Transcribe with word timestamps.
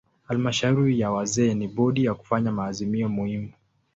Halmashauri 0.27 0.99
ya 0.99 1.11
wazee 1.11 1.53
ni 1.53 1.67
bodi 1.67 2.05
ya 2.05 2.13
kufanya 2.15 2.51
maazimio 2.51 3.09
muhimu. 3.09 3.53